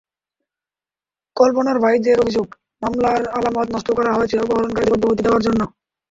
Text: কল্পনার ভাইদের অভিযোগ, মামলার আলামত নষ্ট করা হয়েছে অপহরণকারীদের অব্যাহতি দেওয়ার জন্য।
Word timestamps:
কল্পনার 1.37 1.77
ভাইদের 1.79 2.17
অভিযোগ, 2.19 2.47
মামলার 2.81 3.21
আলামত 3.37 3.67
নষ্ট 3.71 3.89
করা 3.97 4.11
হয়েছে 4.13 4.35
অপহরণকারীদের 4.37 4.95
অব্যাহতি 4.95 5.21
দেওয়ার 5.23 5.45
জন্য। 5.47 5.61